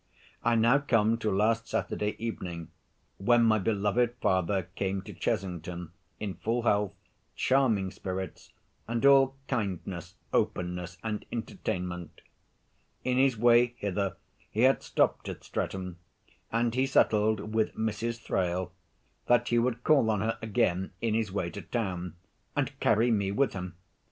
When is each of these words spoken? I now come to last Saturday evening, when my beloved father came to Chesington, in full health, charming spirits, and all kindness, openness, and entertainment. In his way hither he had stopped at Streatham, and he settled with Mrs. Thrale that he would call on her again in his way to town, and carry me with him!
I 0.43 0.55
now 0.55 0.79
come 0.79 1.19
to 1.19 1.29
last 1.29 1.67
Saturday 1.67 2.15
evening, 2.17 2.69
when 3.19 3.43
my 3.43 3.59
beloved 3.59 4.15
father 4.19 4.63
came 4.73 5.03
to 5.03 5.13
Chesington, 5.13 5.91
in 6.19 6.33
full 6.37 6.63
health, 6.63 6.95
charming 7.35 7.91
spirits, 7.91 8.51
and 8.87 9.05
all 9.05 9.35
kindness, 9.47 10.15
openness, 10.33 10.97
and 11.03 11.23
entertainment. 11.31 12.21
In 13.03 13.19
his 13.19 13.37
way 13.37 13.75
hither 13.77 14.17
he 14.49 14.61
had 14.61 14.81
stopped 14.81 15.29
at 15.29 15.43
Streatham, 15.43 15.99
and 16.51 16.73
he 16.73 16.87
settled 16.87 17.53
with 17.53 17.75
Mrs. 17.75 18.23
Thrale 18.23 18.71
that 19.27 19.49
he 19.49 19.59
would 19.59 19.83
call 19.83 20.09
on 20.09 20.21
her 20.21 20.39
again 20.41 20.93
in 20.99 21.13
his 21.13 21.31
way 21.31 21.51
to 21.51 21.61
town, 21.61 22.15
and 22.55 22.71
carry 22.79 23.11
me 23.11 23.31
with 23.31 23.53
him! 23.53 23.75